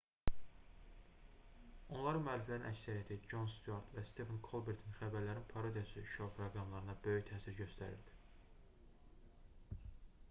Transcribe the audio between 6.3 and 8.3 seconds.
proqramlarına böyük təsir göstərirdi